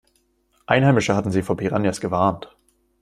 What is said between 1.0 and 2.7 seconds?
hatten sie vor Piranhas gewarnt.